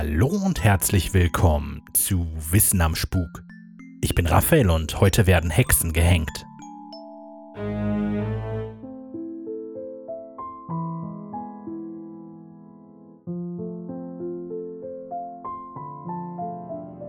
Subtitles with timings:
[0.00, 3.42] Hallo und herzlich willkommen zu Wissen am Spuk.
[4.00, 6.46] Ich bin Raphael und heute werden Hexen gehängt.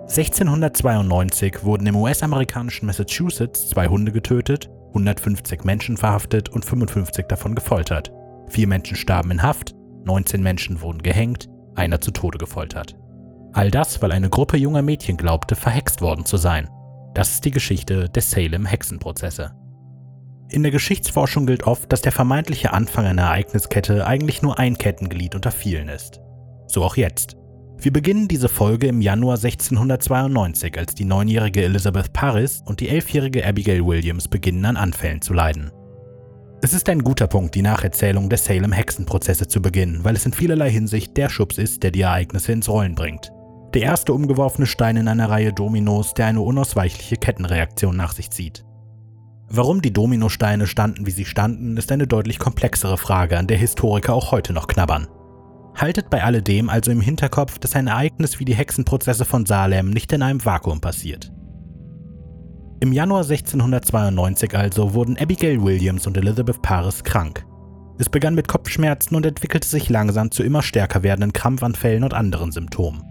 [0.07, 8.11] (1692) wurden im US-amerikanischen Massachusetts zwei Hunde getötet, 150 Menschen verhaftet und 55 davon gefoltert.
[8.47, 9.75] Vier Menschen starben in Haft,
[10.05, 12.95] 19 Menschen wurden gehängt, einer zu Tode gefoltert.
[13.53, 16.69] All das, weil eine Gruppe junger Mädchen glaubte, verhext worden zu sein.
[17.15, 19.51] Das ist die Geschichte der Salem-Hexenprozesse.
[20.51, 25.35] In der Geschichtsforschung gilt oft, dass der vermeintliche Anfang einer Ereigniskette eigentlich nur ein Kettenglied
[25.35, 26.21] unter vielen ist.
[26.67, 27.35] So auch jetzt.
[27.77, 33.45] Wir beginnen diese Folge im Januar 1692, als die neunjährige Elizabeth Paris und die elfjährige
[33.45, 35.71] Abigail Williams beginnen an Anfällen zu leiden.
[36.61, 40.69] Es ist ein guter Punkt, die Nacherzählung der Salem-Hexenprozesse zu beginnen, weil es in vielerlei
[40.69, 43.31] Hinsicht der Schubs ist, der die Ereignisse ins Rollen bringt.
[43.73, 48.65] Der erste umgeworfene Stein in einer Reihe Dominos, der eine unausweichliche Kettenreaktion nach sich zieht.
[49.47, 54.13] Warum die Dominosteine standen, wie sie standen, ist eine deutlich komplexere Frage, an der Historiker
[54.13, 55.07] auch heute noch knabbern.
[55.75, 60.11] Haltet bei alledem also im Hinterkopf, dass ein Ereignis wie die Hexenprozesse von Salem nicht
[60.11, 61.31] in einem Vakuum passiert.
[62.81, 67.45] Im Januar 1692 also wurden Abigail Williams und Elizabeth Paris krank.
[67.97, 72.53] Es begann mit Kopfschmerzen und entwickelte sich langsam zu immer stärker werdenden Krampfanfällen und anderen
[72.53, 73.03] Symptomen.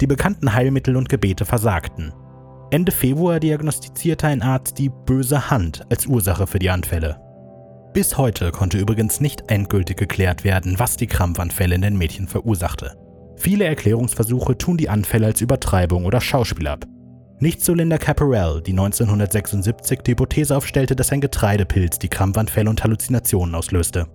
[0.00, 2.12] Die bekannten Heilmittel und Gebete versagten.
[2.70, 7.20] Ende Februar diagnostizierte ein Arzt die böse Hand als Ursache für die Anfälle.
[7.94, 12.96] Bis heute konnte übrigens nicht endgültig geklärt werden, was die Krampfanfälle in den Mädchen verursachte.
[13.36, 16.86] Viele Erklärungsversuche tun die Anfälle als Übertreibung oder Schauspiel ab.
[17.44, 22.82] Nicht so Linda Caparel, die 1976 die Hypothese aufstellte, dass ein Getreidepilz die Krampfanfälle und
[22.82, 24.06] Halluzinationen auslöste.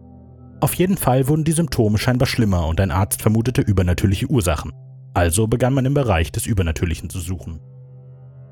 [0.61, 4.71] Auf jeden Fall wurden die Symptome scheinbar schlimmer und ein Arzt vermutete übernatürliche Ursachen.
[5.13, 7.59] Also begann man im Bereich des Übernatürlichen zu suchen.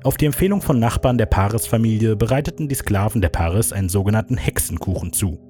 [0.04, 5.12] Auf die Empfehlung von Nachbarn der Paris-Familie bereiteten die Sklaven der Paris einen sogenannten Hexenkuchen
[5.12, 5.40] zu.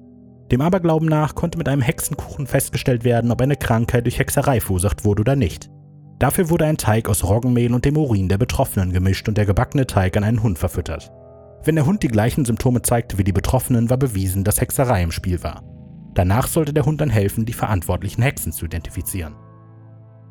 [0.51, 5.05] Dem Aberglauben nach konnte mit einem Hexenkuchen festgestellt werden, ob eine Krankheit durch Hexerei verursacht
[5.05, 5.69] wurde oder nicht.
[6.19, 9.87] Dafür wurde ein Teig aus Roggenmehl und dem Urin der Betroffenen gemischt und der gebackene
[9.87, 11.11] Teig an einen Hund verfüttert.
[11.63, 15.11] Wenn der Hund die gleichen Symptome zeigte wie die Betroffenen, war bewiesen, dass Hexerei im
[15.11, 15.63] Spiel war.
[16.13, 19.35] Danach sollte der Hund dann helfen, die verantwortlichen Hexen zu identifizieren.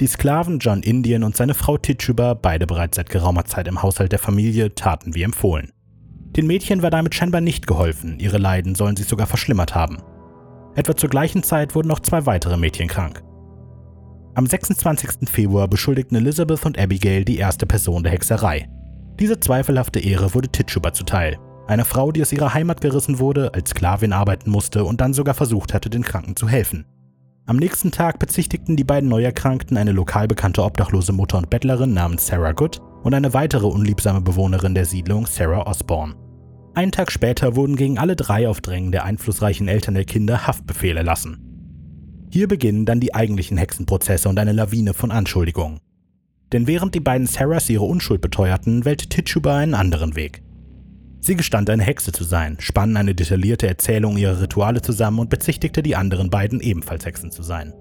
[0.00, 4.12] Die Sklaven John Indian und seine Frau Tituba, beide bereits seit geraumer Zeit im Haushalt
[4.12, 5.72] der Familie, taten wie empfohlen.
[6.36, 9.98] Den Mädchen war damit scheinbar nicht geholfen, ihre Leiden sollen sich sogar verschlimmert haben.
[10.76, 13.24] Etwa zur gleichen Zeit wurden noch zwei weitere Mädchen krank.
[14.38, 15.28] Am 26.
[15.28, 18.68] Februar beschuldigten Elizabeth und Abigail die erste Person der Hexerei.
[19.18, 23.70] Diese zweifelhafte Ehre wurde Tituba zuteil, einer Frau, die aus ihrer Heimat gerissen wurde, als
[23.70, 26.86] Sklavin arbeiten musste und dann sogar versucht hatte, den Kranken zu helfen.
[27.46, 32.28] Am nächsten Tag bezichtigten die beiden Neuerkrankten eine lokal bekannte obdachlose Mutter und Bettlerin namens
[32.28, 36.14] Sarah Good und eine weitere unliebsame Bewohnerin der Siedlung, Sarah Osborne.
[36.76, 40.98] Einen Tag später wurden gegen alle drei auf Drängen der einflussreichen Eltern der Kinder Haftbefehle
[40.98, 41.47] erlassen.
[42.30, 45.80] Hier beginnen dann die eigentlichen Hexenprozesse und eine Lawine von Anschuldigungen.
[46.52, 50.42] Denn während die beiden Sarahs ihre Unschuld beteuerten, wählte Tituba einen anderen Weg.
[51.20, 55.82] Sie gestand eine Hexe zu sein, spann eine detaillierte Erzählung ihrer Rituale zusammen und bezichtigte
[55.82, 57.74] die anderen beiden ebenfalls Hexen zu sein.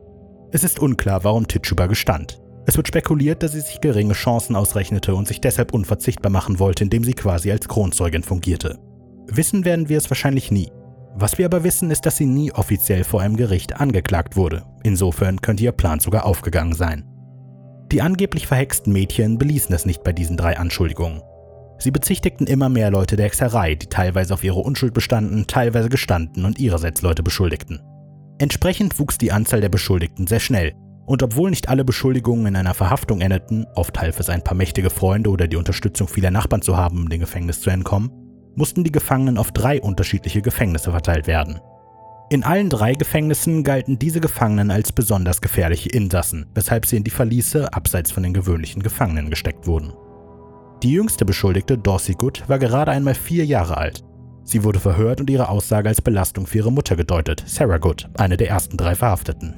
[0.52, 2.40] Es ist unklar, warum Tituba gestand.
[2.66, 6.84] Es wird spekuliert, dass sie sich geringe Chancen ausrechnete und sich deshalb unverzichtbar machen wollte,
[6.84, 8.79] indem sie quasi als Kronzeugin fungierte.
[9.28, 10.69] Wissen werden wir es wahrscheinlich nie.
[11.19, 14.66] Was wir aber wissen, ist, dass sie nie offiziell vor einem Gericht angeklagt wurde.
[14.83, 17.05] Insofern könnte ihr Plan sogar aufgegangen sein.
[17.91, 21.23] Die angeblich verhexten Mädchen beließen es nicht bei diesen drei Anschuldigungen.
[21.79, 26.45] Sie bezichtigten immer mehr Leute der Hexerei, die teilweise auf ihre Unschuld bestanden, teilweise gestanden
[26.45, 27.81] und ihrerseits Leute beschuldigten.
[28.38, 30.73] Entsprechend wuchs die Anzahl der Beschuldigten sehr schnell,
[31.07, 34.91] und obwohl nicht alle Beschuldigungen in einer Verhaftung endeten, oft half es ein paar mächtige
[34.91, 38.11] Freunde oder die Unterstützung vieler Nachbarn zu haben, um dem Gefängnis zu entkommen,
[38.57, 41.61] mussten die Gefangenen auf drei unterschiedliche Gefängnisse verteilt werden.
[42.29, 47.11] In allen drei Gefängnissen galten diese Gefangenen als besonders gefährliche Insassen, weshalb sie in die
[47.11, 49.93] Verliese abseits von den gewöhnlichen Gefangenen gesteckt wurden.
[50.84, 54.03] Die jüngste Beschuldigte, Dorsey Good, war gerade einmal vier Jahre alt.
[54.43, 58.37] Sie wurde verhört und ihre Aussage als Belastung für ihre Mutter gedeutet, Sarah Good, eine
[58.37, 59.55] der ersten drei Verhafteten.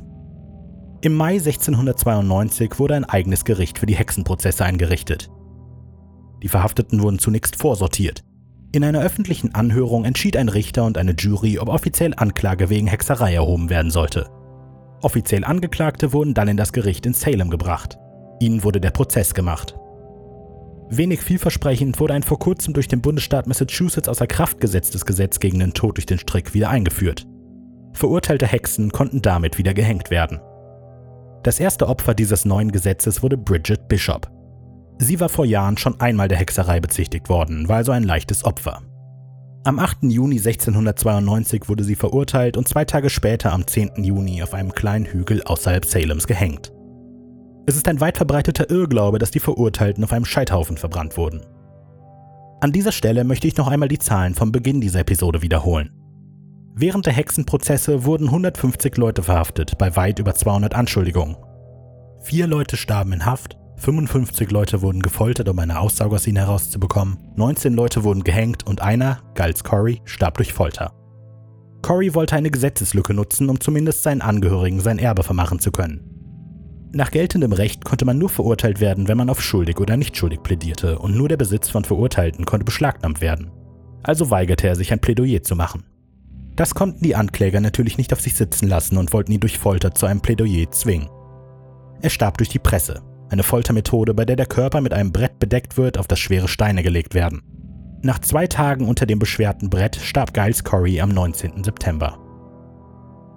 [1.01, 5.29] Im Mai 1692 wurde ein eigenes Gericht für die Hexenprozesse eingerichtet.
[6.43, 8.23] Die Verhafteten wurden zunächst vorsortiert.
[8.71, 13.33] In einer öffentlichen Anhörung entschied ein Richter und eine Jury, ob offiziell Anklage wegen Hexerei
[13.33, 14.29] erhoben werden sollte.
[15.01, 17.97] Offiziell Angeklagte wurden dann in das Gericht in Salem gebracht.
[18.39, 19.75] Ihnen wurde der Prozess gemacht.
[20.91, 25.59] Wenig vielversprechend wurde ein vor kurzem durch den Bundesstaat Massachusetts außer Kraft gesetztes Gesetz gegen
[25.59, 27.25] den Tod durch den Strick wieder eingeführt.
[27.93, 30.39] Verurteilte Hexen konnten damit wieder gehängt werden.
[31.43, 34.29] Das erste Opfer dieses neuen Gesetzes wurde Bridget Bishop.
[35.01, 38.81] Sie war vor Jahren schon einmal der Hexerei bezichtigt worden, war also ein leichtes Opfer.
[39.63, 39.99] Am 8.
[40.03, 44.03] Juni 1692 wurde sie verurteilt und zwei Tage später am 10.
[44.03, 46.73] Juni auf einem kleinen Hügel außerhalb Salems gehängt.
[47.65, 51.45] Es ist ein weit verbreiteter Irrglaube, dass die Verurteilten auf einem Scheithaufen verbrannt wurden.
[52.59, 55.91] An dieser Stelle möchte ich noch einmal die Zahlen vom Beginn dieser Episode wiederholen.
[56.75, 61.37] Während der Hexenprozesse wurden 150 Leute verhaftet bei weit über 200 Anschuldigungen.
[62.21, 67.17] Vier Leute starben in Haft, 55 Leute wurden gefoltert, um eine Aussage aus ihnen herauszubekommen,
[67.35, 70.93] 19 Leute wurden gehängt und einer, Giles Corey, starb durch Folter.
[71.81, 76.03] Corey wollte eine Gesetzeslücke nutzen, um zumindest seinen Angehörigen sein Erbe vermachen zu können.
[76.91, 80.43] Nach geltendem Recht konnte man nur verurteilt werden, wenn man auf schuldig oder nicht schuldig
[80.43, 83.51] plädierte, und nur der Besitz von Verurteilten konnte beschlagnahmt werden.
[84.03, 85.83] Also weigerte er sich, ein Plädoyer zu machen.
[86.55, 89.93] Das konnten die Ankläger natürlich nicht auf sich sitzen lassen und wollten ihn durch Folter
[89.93, 91.09] zu einem Plädoyer zwingen.
[92.01, 95.77] Er starb durch die Presse, eine Foltermethode, bei der der Körper mit einem Brett bedeckt
[95.77, 97.41] wird, auf das schwere Steine gelegt werden.
[98.01, 101.63] Nach zwei Tagen unter dem beschwerten Brett starb Giles Corey am 19.
[101.63, 102.17] September.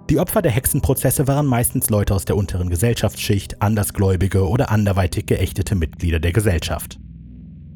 [0.09, 5.75] Die Opfer der Hexenprozesse waren meistens Leute aus der unteren Gesellschaftsschicht, Andersgläubige oder anderweitig geächtete
[5.75, 6.99] Mitglieder der Gesellschaft.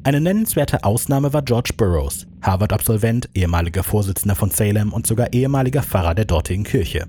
[0.04, 6.14] Eine nennenswerte Ausnahme war George Burroughs, Harvard-Absolvent, ehemaliger Vorsitzender von Salem und sogar ehemaliger Pfarrer
[6.14, 7.06] der dortigen Kirche.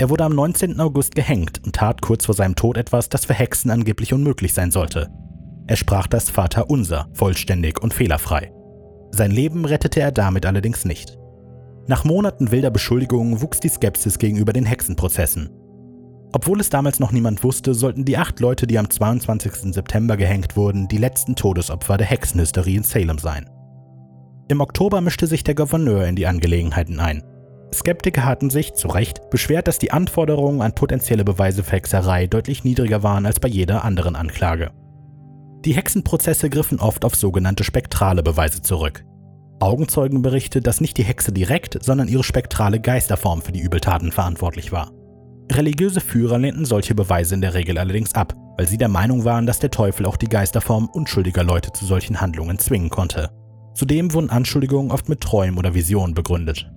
[0.00, 0.78] Er wurde am 19.
[0.78, 4.70] August gehängt und tat kurz vor seinem Tod etwas, das für Hexen angeblich unmöglich sein
[4.70, 5.08] sollte.
[5.66, 8.52] Er sprach das Vaterunser vollständig und fehlerfrei.
[9.10, 11.18] Sein Leben rettete er damit allerdings nicht.
[11.88, 15.50] Nach Monaten wilder Beschuldigungen wuchs die Skepsis gegenüber den Hexenprozessen.
[16.32, 19.74] Obwohl es damals noch niemand wusste, sollten die acht Leute, die am 22.
[19.74, 23.48] September gehängt wurden, die letzten Todesopfer der Hexenhysterie in Salem sein.
[24.48, 27.22] Im Oktober mischte sich der Gouverneur in die Angelegenheiten ein.
[27.72, 32.64] Skeptiker hatten sich, zu Recht, beschwert, dass die Anforderungen an potenzielle Beweise für Hexerei deutlich
[32.64, 34.70] niedriger waren als bei jeder anderen Anklage.
[35.64, 39.04] Die Hexenprozesse griffen oft auf sogenannte spektrale Beweise zurück.
[39.60, 44.70] Augenzeugen berichtet, dass nicht die Hexe direkt, sondern ihre spektrale Geisterform für die Übeltaten verantwortlich
[44.70, 44.92] war.
[45.50, 49.46] Religiöse Führer lehnten solche Beweise in der Regel allerdings ab, weil sie der Meinung waren,
[49.46, 53.30] dass der Teufel auch die Geisterform unschuldiger Leute zu solchen Handlungen zwingen konnte.
[53.74, 56.70] Zudem wurden Anschuldigungen oft mit Träumen oder Visionen begründet.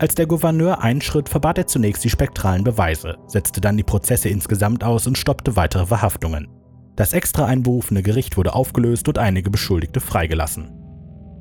[0.00, 4.84] Als der Gouverneur einschritt, verbat er zunächst die spektralen Beweise, setzte dann die Prozesse insgesamt
[4.84, 6.46] aus und stoppte weitere Verhaftungen.
[6.94, 10.70] Das extra einberufene Gericht wurde aufgelöst und einige Beschuldigte freigelassen.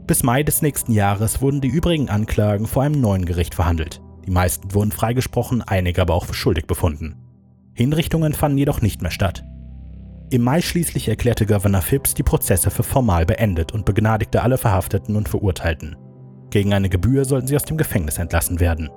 [0.07, 4.01] Bis Mai des nächsten Jahres wurden die übrigen Anklagen vor einem neuen Gericht verhandelt.
[4.25, 7.15] Die meisten wurden freigesprochen, einige aber auch für schuldig befunden.
[7.73, 9.43] Hinrichtungen fanden jedoch nicht mehr statt.
[10.31, 15.15] Im Mai schließlich erklärte Governor Phipps die Prozesse für formal beendet und begnadigte alle Verhafteten
[15.15, 15.95] und Verurteilten.
[16.57, 18.89] Gegen eine Gebühr sollten sie aus dem Gefängnis entlassen werden.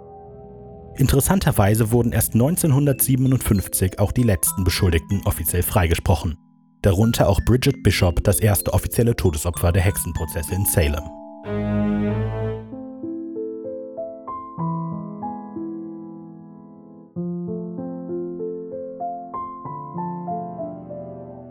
[0.96, 6.38] Interessanterweise wurden erst 1957 auch die letzten Beschuldigten offiziell freigesprochen
[6.82, 11.04] darunter auch Bridget Bishop, das erste offizielle Todesopfer der Hexenprozesse in Salem.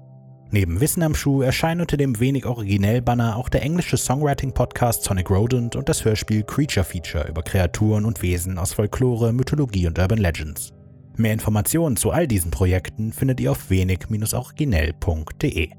[0.49, 5.03] Neben Wissen am Schuh erscheinen unter dem wenig originell Banner auch der englische Songwriting Podcast
[5.03, 9.99] Sonic Rodent und das Hörspiel Creature Feature über Kreaturen und Wesen aus Folklore, Mythologie und
[9.99, 10.73] Urban Legends.
[11.17, 15.78] Mehr Informationen zu all diesen Projekten findet ihr auf wenig-originell.de.